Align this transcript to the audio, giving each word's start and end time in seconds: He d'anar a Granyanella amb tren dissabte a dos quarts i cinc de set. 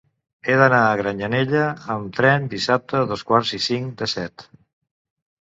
He 0.43 0.53
d'anar 0.59 0.77
a 0.85 0.95
Granyanella 1.01 1.61
amb 1.97 2.15
tren 2.21 2.49
dissabte 2.55 2.99
a 3.01 3.05
dos 3.13 3.27
quarts 3.33 3.53
i 3.61 3.61
cinc 3.67 3.95
de 4.03 4.11
set. 4.17 4.49